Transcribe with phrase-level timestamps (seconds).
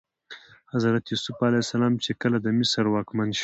[0.73, 3.39] حضرت یوسف علیه السلام چې کله د مصر واکمن شو.